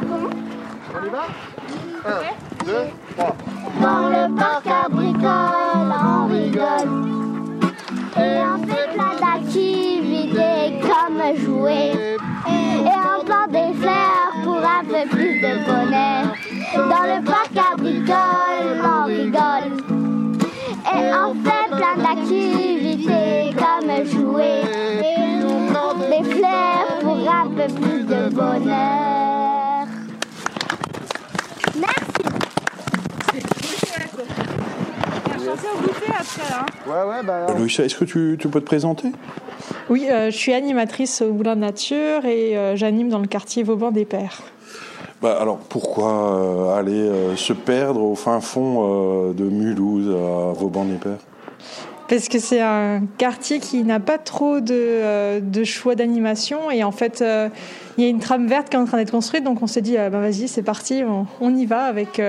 [0.00, 1.26] On y va.
[3.80, 6.90] Dans le parc agricole, on rigole.
[8.16, 11.92] Et on fait plein d'activités comme jouer.
[12.46, 16.24] Et on plante des fleurs pour un peu plus de bonheur.
[16.74, 19.68] Dans le parc agricole, on rigole.
[20.94, 24.62] Et on fait plein d'activités comme jouer.
[25.02, 29.08] Et on plante des fleurs pour un peu plus de bonheur.
[31.80, 32.18] Merci.
[36.86, 37.46] Ouais, ouais, bah.
[37.56, 39.12] Louisa, est-ce que tu, tu peux te présenter?
[39.90, 43.62] Oui, euh, je suis animatrice au Moulin de Nature et euh, j'anime dans le quartier
[43.62, 44.42] Vauban des Pères.
[45.22, 50.52] bah, Alors, pourquoi euh, aller euh, se perdre au fin fond euh, de Mulhouse à
[50.52, 51.18] Vauban-des-Pères?
[52.08, 56.82] Parce que c'est un quartier qui n'a pas trop de, euh, de choix d'animation et
[56.82, 57.48] en fait, euh,
[57.96, 59.82] il y a une trame verte qui est en train d'être construite, donc on s'est
[59.82, 62.20] dit, bah, vas-y, c'est parti, on, on y va avec,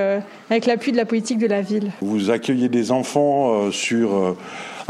[0.50, 1.92] avec l'appui de la politique de la ville.
[2.02, 4.36] Vous accueillez des enfants sur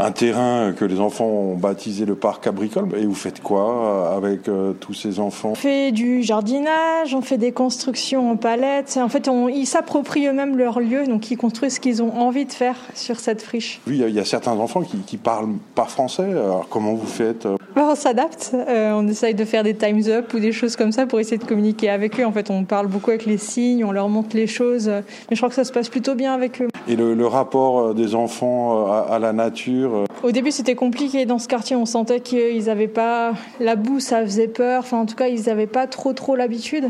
[0.00, 2.88] un terrain que les enfants ont baptisé le parc agricole.
[2.96, 5.50] Et vous faites quoi euh, avec euh, tous ces enfants?
[5.50, 8.98] On fait du jardinage, on fait des constructions en palettes.
[9.02, 12.46] En fait, on, ils s'approprient eux-mêmes leur lieu, donc ils construisent ce qu'ils ont envie
[12.46, 13.80] de faire sur cette friche.
[13.86, 16.24] Oui, il y a- il y a certains enfants qui, qui parlent pas français.
[16.30, 17.56] Alors, comment vous faites euh?
[17.76, 20.90] Alors, on s'adapte, euh, on essaye de faire des times up ou des choses comme
[20.92, 22.24] ça pour essayer de communiquer avec eux.
[22.24, 25.36] En fait, on parle beaucoup avec les signes, on leur montre les choses, mais je
[25.36, 26.68] crois que ça se passe plutôt bien avec eux.
[26.88, 31.26] Et le, rapport euh, des enfants euh, à, la nature euh, Au début, c'était compliqué
[31.26, 31.76] dans ce quartier.
[31.76, 34.80] On sentait qu'ils n'avaient pas la boue, ça faisait peur.
[34.80, 36.88] Enfin, en tout cas, ils n'avaient pas trop trop l'habitude.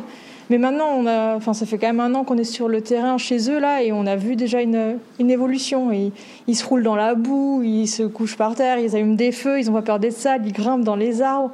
[0.49, 1.05] Mais maintenant,
[1.37, 3.85] enfin, ça fait quand même un an qu'on est sur le terrain chez eux là,
[3.85, 5.93] et on a vu déjà une, une évolution.
[5.93, 9.61] Ils, se roulent dans la boue, ils se couchent par terre, ils allument des feux,
[9.61, 11.53] ils ont pas peur d'être sales, ils grimpent dans les arbres.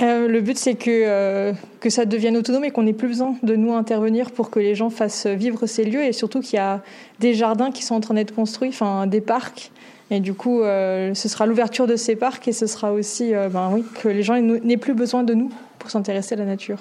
[0.00, 3.36] Euh, le but, c'est que, euh, que ça devienne autonome et qu'on n'ait plus besoin
[3.42, 6.62] de nous intervenir pour que les gens fassent vivre ces lieux et surtout qu'il y
[6.62, 6.82] a
[7.18, 9.72] des jardins qui sont en train d'être construits, enfin des parcs.
[10.10, 13.48] Et du coup, euh, ce sera l'ouverture de ces parcs et ce sera aussi euh,
[13.48, 16.78] ben, oui, que les gens n'aient plus besoin de nous pour s'intéresser à la nature.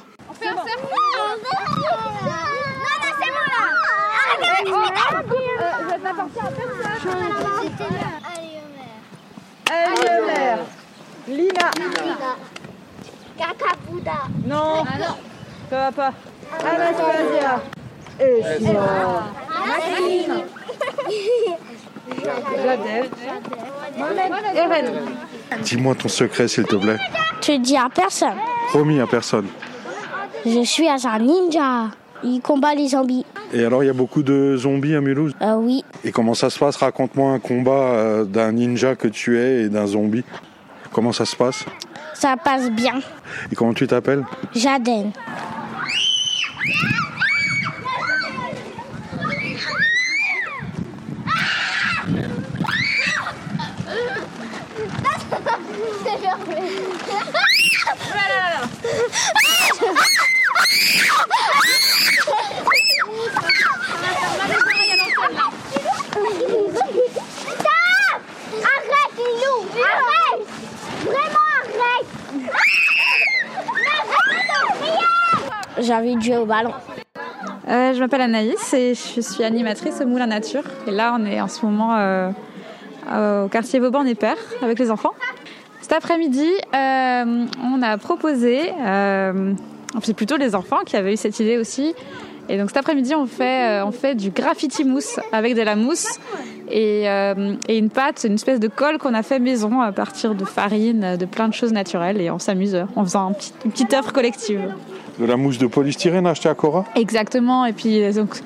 [9.70, 10.60] Allez, Omer.
[11.28, 11.72] Lina
[13.38, 14.12] Cacapuda.
[14.46, 14.84] Non
[15.70, 16.14] Ça va pas
[16.60, 17.62] Anastasia
[18.20, 18.44] Et
[22.64, 23.10] Jadel
[24.56, 24.86] Eren
[25.62, 26.98] Dis-moi ton secret, s'il te plaît.
[27.42, 28.38] Tu dis à personne.
[28.70, 29.48] Promis à personne.
[30.46, 31.90] Je suis un ninja.
[32.24, 33.26] Il combat les zombies.
[33.54, 35.34] Et alors, il y a beaucoup de zombies à Mulhouse?
[35.42, 35.84] Euh, oui.
[36.04, 36.78] Et comment ça se passe?
[36.78, 40.24] Raconte-moi un combat euh, d'un ninja que tu es et d'un zombie.
[40.92, 41.64] Comment ça se passe?
[42.20, 43.00] Ça passe bien.
[43.52, 45.12] Et comment tu t'appelles Jaden.
[76.08, 76.72] J'avais joué au ballon.
[77.68, 80.64] Euh, je m'appelle Anaïs et je suis animatrice au Moulin Nature.
[80.88, 85.12] Et là, on est en ce moment euh, au quartier Vauban-des-Pères avec les enfants.
[85.82, 89.54] Cet après-midi, euh, on a proposé, euh,
[90.02, 91.94] c'est plutôt les enfants qui avaient eu cette idée aussi.
[92.48, 96.20] Et donc cet après-midi, on fait, euh, du graffiti mousse avec de la mousse
[96.72, 100.36] et, euh, et une pâte, une espèce de colle qu'on a fait maison à partir
[100.36, 102.22] de farine, de plein de choses naturelles.
[102.22, 103.34] Et on s'amuse en faisant
[103.66, 104.62] une petite œuvre collective.
[105.20, 107.66] De la mousse de polystyrène achetée à Cora Exactement.
[107.66, 108.40] Et puis, euh, donc,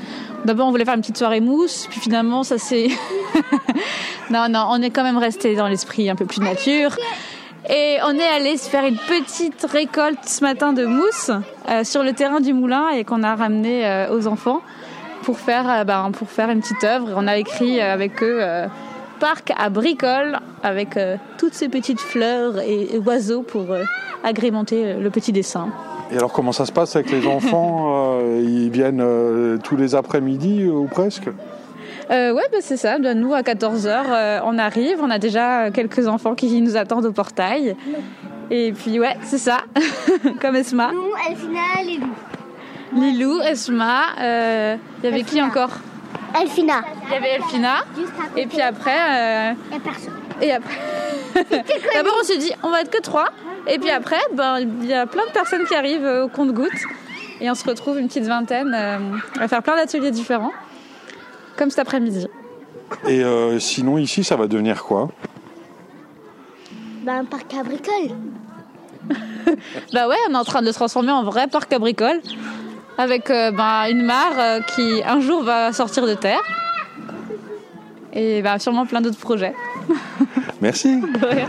[0.46, 1.88] d'abord, on voulait faire une petite soirée mousse.
[1.90, 2.88] Puis finalement, ça c'est.
[4.30, 6.96] non, non, on est quand même resté dans l'esprit un peu plus nature.
[7.70, 11.32] Et on est allé se faire une petite récolte ce matin de mousse
[11.70, 14.62] euh, sur le terrain du moulin et qu'on a ramené euh, aux enfants
[15.24, 17.10] pour faire, ben, pour faire une petite œuvre.
[17.16, 18.42] On a écrit avec eux
[19.20, 20.98] Parc à bricole avec
[21.38, 23.68] toutes ces petites fleurs et, oiseaux pour
[24.24, 25.70] agrémenter le petit dessin.
[26.12, 27.90] Et alors, comment ça se passe avec les enfants
[28.22, 31.30] Euh, Ils viennent euh, tous les après-midi euh, ou presque?
[32.10, 33.00] Euh, ouais, bah, c'est ça.
[33.00, 34.98] Bah, nous, à 14h, on arrive.
[35.02, 37.76] On a déjà quelques enfants qui nous attendent au portail.
[38.50, 39.60] Et puis, ouais, c'est ça.
[40.42, 40.92] Comme Esma.
[40.94, 42.08] Nous, Elfina, Lilou.
[42.94, 44.02] Lilou, Esma.
[44.20, 45.46] euh, Il y avait qui Elfina.
[45.46, 45.70] encore?
[46.42, 46.82] Elfina.
[47.08, 47.76] Il y avait Elfina.
[48.36, 48.92] Et puis après...
[48.92, 50.14] euh, Et personne.
[50.42, 50.76] et après...
[51.96, 53.30] D'abord, on s'est dit, on va être que trois.
[53.68, 56.70] Et puis après, ben, il y a plein de personnes qui arrivent euh, au compte-gouttes.
[57.40, 60.52] Et on se retrouve une petite vingtaine à faire plein d'ateliers différents,
[61.58, 62.28] comme cet après-midi.
[63.08, 63.24] Et
[63.60, 65.10] sinon, ici, ça va devenir quoi?
[67.02, 68.16] Ben, Un parc à bricoles.
[69.92, 72.22] bah ouais, on est en train de le transformer en vrai parc à bricoles
[73.00, 76.44] avec ben, une mare qui un jour va sortir de terre
[78.14, 79.54] et bah, sûrement plein d'autres projets.
[80.62, 81.02] Merci.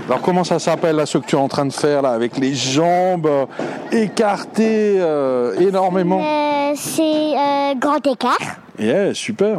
[0.08, 2.38] Alors comment ça s'appelle là ce que tu es en train de faire là avec
[2.38, 3.44] les jambes euh,
[3.92, 7.34] écartées euh, énormément euh, C'est
[7.78, 8.38] grand écart.
[8.78, 9.58] Yeah, super.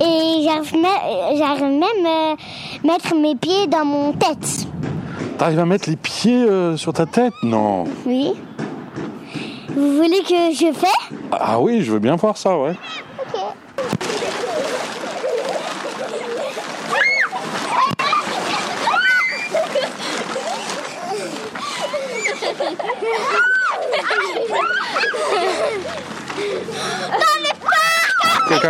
[0.00, 2.34] Et j'arrive même à
[2.86, 4.66] mettre mes pieds dans mon tête.
[5.38, 7.32] T'arrives à mettre les pieds sur ta tête?
[7.42, 7.84] Non.
[8.04, 8.32] Oui.
[9.74, 11.16] Vous voulez que je fais?
[11.32, 12.74] Ah oui, je veux bien voir ça, ouais.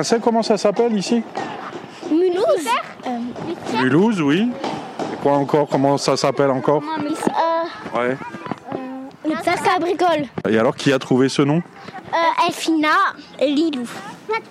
[0.03, 1.23] Sait comment ça s'appelle ici
[2.11, 2.69] Mulhouse.
[3.07, 4.51] Euh, Mulhouse, oui.
[5.01, 8.17] Et quoi encore Comment ça s'appelle encore euh, Ouais.
[8.75, 8.77] Euh,
[9.25, 10.27] le parc à bricole.
[10.51, 11.63] Et alors, qui a trouvé ce nom
[12.13, 12.89] euh, Elfina
[13.39, 13.89] et Lilou.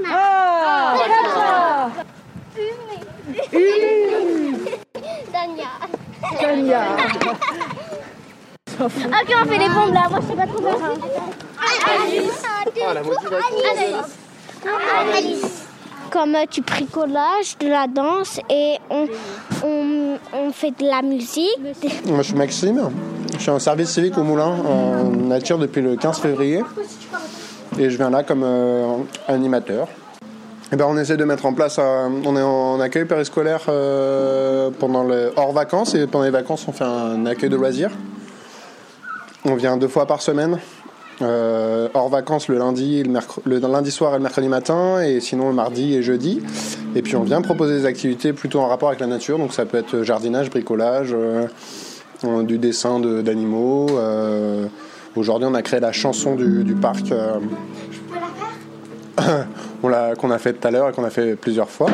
[0.07, 1.89] Ah, ah
[5.31, 5.67] Dania.
[6.41, 6.83] Dania.
[8.79, 10.07] ok, on fait les bombes là.
[10.09, 10.67] Moi, je sais pas trop.
[12.01, 12.43] Alice.
[12.87, 13.57] Ah, la motivation.
[13.71, 14.22] Alice.
[16.09, 19.07] Comme tu bricolages, de la danse et on,
[19.63, 21.57] on, fait de la musique.
[22.05, 22.89] Moi, je suis Maxime.
[23.33, 26.61] Je suis en service civique au Moulin en nature depuis le 15 février.
[27.79, 29.87] Et je viens là comme euh, animateur.
[30.71, 34.69] Et ben, on essaie de mettre en place, euh, on est en accueil périscolaire euh,
[34.79, 37.91] pendant hors vacances et pendant les vacances on fait un accueil de loisirs.
[39.45, 40.59] On vient deux fois par semaine
[41.21, 45.53] euh, hors vacances le lundi, le, lundi soir et le mercredi matin, et sinon le
[45.53, 46.41] mardi et jeudi.
[46.95, 49.65] Et puis on vient proposer des activités plutôt en rapport avec la nature, donc ça
[49.65, 51.47] peut être jardinage, bricolage, euh,
[52.43, 53.87] du dessin d'animaux.
[53.91, 54.65] Euh,
[55.15, 57.13] aujourd'hui on a créé la chanson du, parc.
[59.81, 61.89] qu'on a fait tout à l'heure et qu'on a fait plusieurs fois.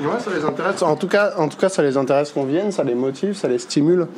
[0.00, 0.82] Ouais, ça les intéresse.
[0.82, 3.48] En tout cas, en tout cas, ça les intéresse qu'on vienne, ça les motive, ça
[3.48, 4.08] les stimule,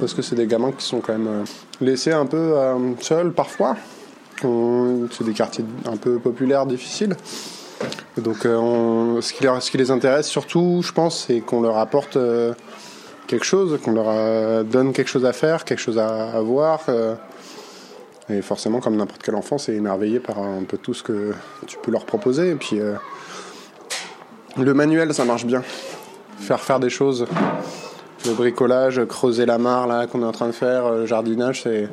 [0.00, 1.44] parce que c'est des gamins qui sont quand même euh,
[1.80, 3.76] laissés un peu euh, seuls parfois.
[4.42, 7.14] C'est des quartiers un peu populaires, difficiles.
[8.16, 12.16] Donc, euh, ce, qui les intéresse surtout, je pense, c'est qu'on leur apporte
[13.26, 16.80] quelque chose, qu'on leur donne quelque chose à faire, quelque chose à, à voir.
[18.30, 21.34] et forcément, comme n'importe quel enfant, c'est émerveillé par un peu tout ce que
[21.66, 22.52] tu peux leur proposer.
[22.52, 22.78] Et puis
[24.56, 25.62] le manuel, ça marche bien.
[26.38, 27.26] Faire faire des choses.
[28.26, 31.88] Le bricolage, creuser la mare là qu'on est en train de faire, le jardinage, c'est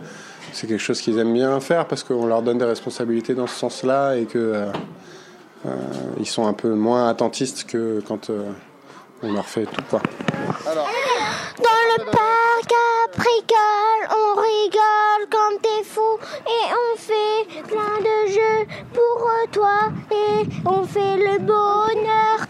[0.53, 3.55] c'est quelque chose qu'ils aiment bien faire parce qu'on leur donne des responsabilités dans ce
[3.55, 4.65] sens-là et que euh,
[5.65, 5.75] euh,
[6.19, 8.51] ils sont un peu moins attentistes que quand euh,
[9.23, 10.01] on leur fait tout quoi.
[10.65, 10.87] Alors.
[11.57, 18.31] Dans le parc à bricole, on rigole comme t'es fou et on fait plein de
[18.31, 22.46] jeux pour toi et on fait le bonheur.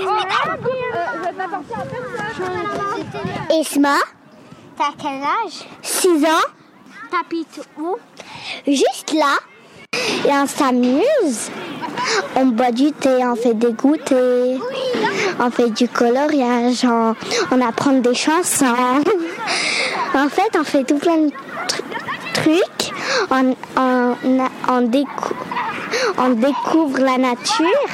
[0.00, 1.50] On fait
[3.50, 3.96] un Isma,
[4.76, 5.66] t'as quel âge?
[5.82, 6.46] 6 ans.
[7.10, 7.96] T'habites où?
[8.66, 9.38] Juste là.
[10.24, 11.50] Et on s'amuse.
[12.36, 14.58] On boit du thé, on fait des goûters,
[15.40, 16.84] on fait du coloriage,
[17.50, 18.66] on, apprend des chansons.
[20.14, 21.32] En fait, on fait tout plein de
[22.34, 22.92] trucs.
[23.30, 23.54] On,
[24.68, 24.80] on,
[26.34, 27.88] découvre la nature.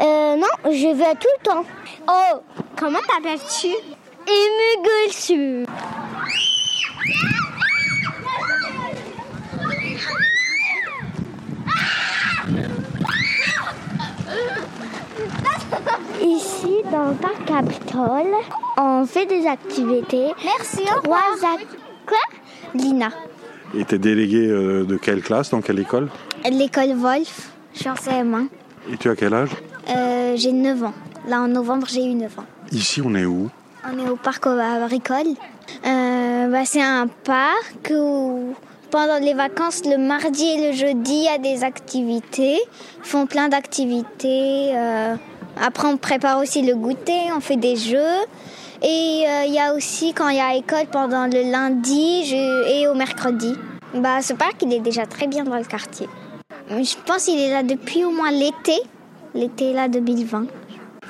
[0.00, 1.64] Euh, non, je vais tout le temps.
[2.08, 2.40] Oh,
[2.76, 3.68] comment t'appelles-tu?
[4.26, 5.66] Emugulsu.
[16.22, 18.32] Ici, dans le parc Capitole,
[18.78, 20.32] on fait des activités.
[20.44, 21.18] Merci, Trois
[22.06, 22.18] Quoi?
[22.74, 23.10] Lina.
[23.76, 26.08] Et t'es déléguée euh, de quelle classe, dans quelle école?
[26.50, 28.48] L'école Wolf, je suis en CM1.
[28.92, 29.50] Et tu as quel âge?
[29.88, 30.94] Euh, J'ai 9 ans.
[31.28, 32.44] Là, en novembre, j'ai eu 9 ans.
[32.72, 33.50] Ici, on est où?
[33.86, 35.34] On est au parc agricole.
[35.86, 38.54] Euh, bah, c'est un parc où
[38.90, 42.60] pendant les vacances, le mardi et le jeudi, il y a des activités.
[42.98, 44.72] Ils font plein d'activités.
[44.74, 45.16] Euh,
[45.60, 48.20] après, on prépare aussi le goûter, on fait des jeux.
[48.82, 52.32] Et euh, il y a aussi quand il y a école pendant le lundi
[52.68, 53.54] et au mercredi.
[53.94, 56.08] Bah, ce parc, il est déjà très bien dans le quartier.
[56.70, 58.78] Je pense qu'il est là depuis au moins l'été,
[59.34, 60.46] l'été là 2020.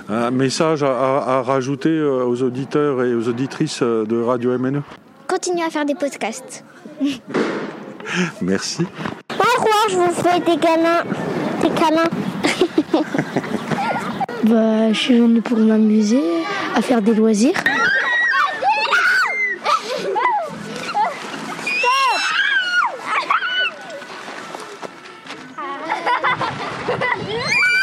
[0.08, 4.82] Un message à, rajouter euh, aux auditeurs et aux auditrices de Radio MNE
[5.34, 6.64] continuez à faire des podcasts.
[8.40, 8.86] Merci.
[9.30, 11.04] Au revoir, je vous fais des câlins.
[11.60, 12.08] Des câlins.
[14.44, 16.22] bah, je suis venue pour m'amuser,
[16.74, 17.52] à faire des loisirs.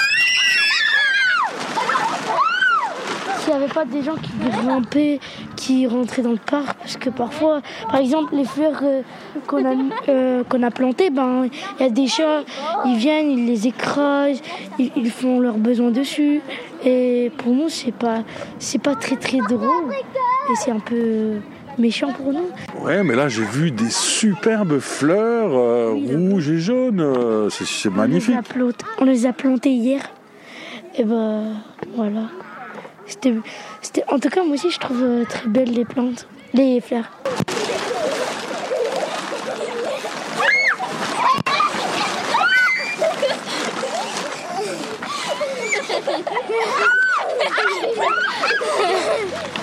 [3.64, 5.20] avait pas des gens qui grimpaient,
[5.56, 9.02] qui rentraient dans le parc, parce que parfois, par exemple, les fleurs euh,
[9.48, 9.74] qu'on a,
[10.10, 11.46] euh, qu'on a plantées, ben,
[11.80, 12.44] il y a des chats,
[12.86, 14.42] ils viennent, ils les écrasent,
[14.80, 16.42] ils, ils font leurs besoins dessus.
[16.86, 18.24] Et pour nous, c'est pas,
[18.60, 19.92] c'est pas très très drôle.
[20.52, 21.34] Et c'est un peu
[21.78, 22.50] méchant pour nous.
[22.84, 27.00] Ouais, mais là j'ai vu des superbes fleurs euh, rouges et jaunes.
[27.00, 28.30] euh, c'est- c'est On magnifique.
[28.34, 30.02] les a plantés- On les a plantées hier.
[30.98, 31.44] Et ben
[31.96, 32.24] voilà.
[33.12, 33.34] C'était,
[33.82, 37.12] c'était, en tout cas, moi aussi, je trouve euh, très belles les plantes, les fleurs.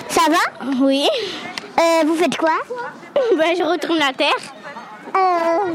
[0.09, 0.75] Ça va?
[0.79, 1.07] Oui.
[1.79, 2.51] Euh, vous faites quoi?
[3.35, 4.29] Bah, Je retourne la terre.
[5.15, 5.73] Euh,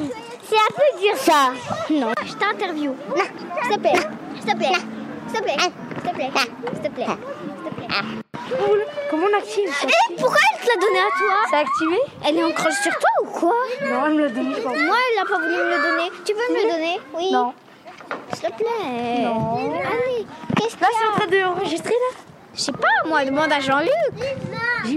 [0.48, 1.52] c'est un peu dur ça.
[1.90, 2.12] Non.
[2.24, 2.94] Je t'interview.
[3.16, 3.24] Non,
[3.64, 4.00] s'il te plaît.
[4.36, 4.72] S'il te plaît.
[5.26, 5.72] S'il te plaît.
[6.04, 6.30] S'il te plaît.
[6.36, 7.06] S'il te plaît.
[7.06, 7.88] S'il te plaît.
[9.10, 11.96] Comment on active ça Eh, pourquoi elle te l'a donné à toi C'est activé
[12.26, 13.54] Elle est en croche sur toi ou quoi
[13.88, 14.76] Non, elle me l'a donné, je pense.
[14.76, 16.10] Moi, elle n'a pas voulu me le donner.
[16.24, 17.32] Tu peux me le donner Oui.
[17.32, 17.52] Non.
[18.32, 19.22] S'il te plaît.
[19.22, 19.72] Non.
[19.72, 20.26] Allez.
[20.56, 22.16] Qu'est-ce Là, qu'il y c'est en train d'enregistrer là
[22.54, 23.90] Je sais pas, moi, demande à Jean-Luc.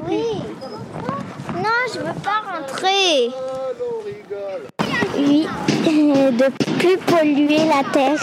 [0.07, 0.41] Oui.
[1.55, 3.31] Non, je veux pas rentrer.
[5.15, 5.47] Oui,
[5.87, 8.19] de plus polluer la terre.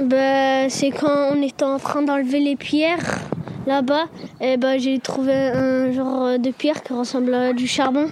[0.00, 3.20] Ben, c'est quand on était en train d'enlever les pierres
[3.66, 4.06] là-bas,
[4.40, 8.10] et ben, j'ai trouvé un genre de pierre qui ressemble à du charbon.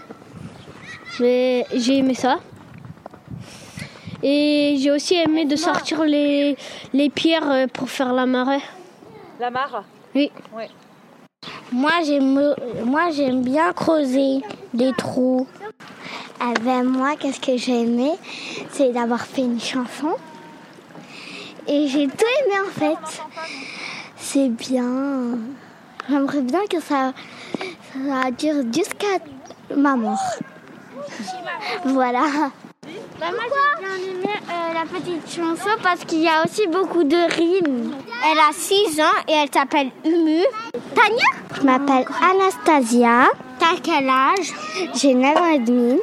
[1.18, 2.40] Mais j'ai aimé ça.
[4.22, 6.56] Et j'ai aussi aimé de sortir les,
[6.92, 8.62] les pierres pour faire la marée.
[9.40, 9.84] La mare?
[10.14, 10.30] Oui.
[11.72, 12.54] Moi, j'aime,
[12.84, 14.42] moi, j'aime bien creuser
[14.74, 15.46] des trous.
[16.40, 18.10] Ah ben, moi, qu'est-ce que j'ai aimé?
[18.72, 20.16] C'est d'avoir fait une chanson.
[21.68, 23.22] Et j'ai tout aimé en fait.
[24.16, 25.38] C'est bien.
[26.08, 27.12] J'aimerais bien que ça,
[28.38, 29.18] dure jusqu'à
[29.76, 30.18] ma mort.
[31.84, 32.50] Voilà.
[33.20, 37.02] Bah, moi, j'ai bien aimé euh, la petite chanson parce qu'il y a aussi beaucoup
[37.02, 37.92] de rimes.
[38.30, 40.44] Elle a 6 ans et elle s'appelle Umu.
[40.94, 41.26] Tania?
[41.56, 43.30] Je m'appelle Anastasia.
[43.58, 44.52] T'as quel âge?
[44.94, 46.00] J'ai 9 ans et demi.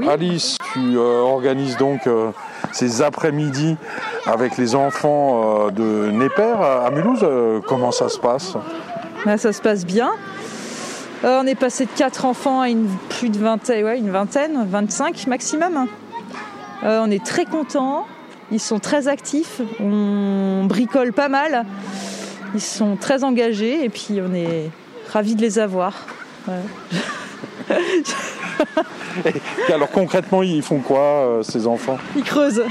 [0.08, 2.30] Alice, tu euh, organises donc euh,
[2.72, 3.76] ces après-midi
[4.26, 7.20] avec les enfants euh, de Népère à Mulhouse.
[7.22, 8.54] Euh, comment ça se passe?
[9.26, 10.12] Là, ça se passe bien.
[11.22, 14.66] Euh, on est passé de 4 enfants à une, plus de vingtaine, ouais, une vingtaine,
[14.66, 15.86] 25 maximum.
[16.82, 18.06] Euh, on est très contents.
[18.50, 19.60] Ils sont très actifs.
[19.80, 21.66] On bricole pas mal.
[22.54, 24.70] Ils sont très engagés et puis on est
[25.12, 26.06] ravis de les avoir.
[26.48, 26.54] Ouais.
[29.68, 31.98] Et alors concrètement, ils font quoi euh, ces enfants?
[32.16, 32.64] Ils creusent.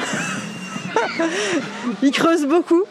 [2.02, 2.84] ils creusent beaucoup.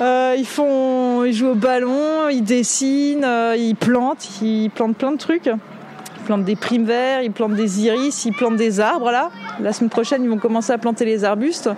[0.00, 5.46] Euh, ils jouent au ballon, ils dessinent, euh, ils plantent, ils plantent plein de trucs.
[5.46, 9.30] Ils plantent des primes verts, ils plantent des iris, ils plantent des arbres là.
[9.60, 11.70] La semaine prochaine, ils vont commencer à planter les arbustes.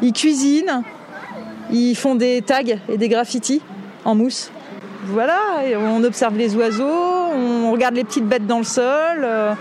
[0.00, 0.82] Ils cuisinent,
[1.70, 3.60] ils font des tags et des graffitis
[4.04, 4.50] en mousse.
[5.06, 5.38] Voilà,
[5.78, 9.54] on observe les oiseaux, on regarde les petites bêtes dans le sol, euh,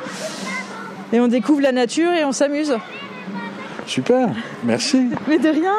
[1.12, 2.76] et on découvre la nature et on s'amuse.
[3.90, 4.30] Super,
[4.64, 5.08] merci.
[5.28, 5.74] Mais de rien.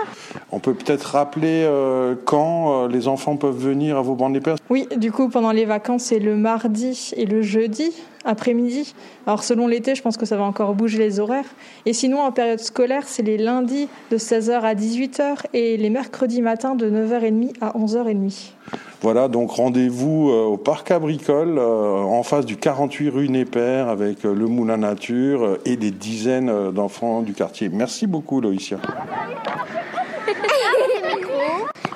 [0.51, 4.57] On peut peut-être rappeler euh, quand euh, les enfants peuvent venir à vos bancs Népère
[4.69, 7.93] Oui, du coup, pendant les vacances, c'est le mardi et le jeudi
[8.25, 8.97] après-midi.
[9.29, 11.45] Alors, selon l'été, je pense que ça va encore bouger les horaires.
[11.87, 16.43] Et sinon, en période scolaire, c'est les lundis de 16h à 18h et les mercredis
[16.43, 18.55] matins de 9h30 à 11h30.
[19.03, 24.27] Voilà, donc rendez-vous euh, au parc agricole euh, en face du 48 rue Népère avec
[24.27, 27.71] euh, le moulin nature euh, et des dizaines euh, d'enfants du quartier.
[27.71, 28.77] Merci beaucoup Loïcia.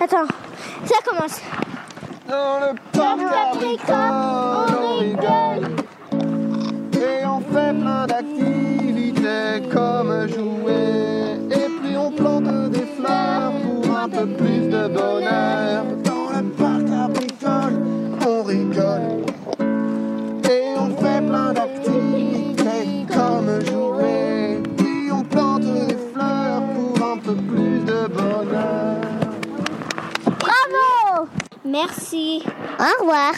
[0.00, 0.24] Attends,
[0.86, 1.42] ça commence.
[2.26, 3.20] Dans le parc
[3.52, 5.68] agricole, on rigole.
[6.94, 8.43] Et on fait plein d'activités
[31.86, 32.42] Merci.
[32.78, 33.34] Au revoir.